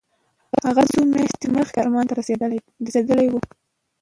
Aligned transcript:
هغه 0.65 0.83
څو 0.91 0.99
میاشتې 1.13 1.47
مخکې 1.55 1.73
کرمان 1.75 2.05
ته 2.09 2.13
رسېدلی 2.87 3.27
و. 3.29 3.33